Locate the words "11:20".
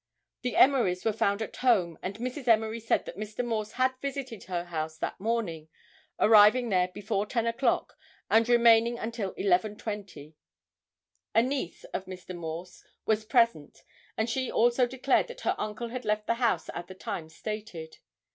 9.35-10.33